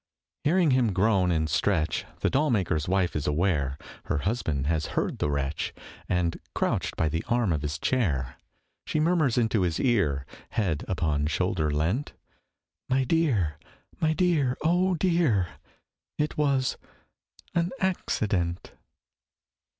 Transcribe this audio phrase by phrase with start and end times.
[0.43, 5.19] Hearing him groan and stretch The doll maker's wife is aware Her husband has heard
[5.19, 5.75] the wretch,
[6.09, 8.37] And crouched by the arm of his chair,
[8.87, 12.13] She murmurs into his ear, Head upon shoulder leant:
[12.89, 13.59] 'My dear,
[13.99, 15.49] my dear, oh dear,
[16.17, 16.77] It was
[17.53, 18.71] an accident.'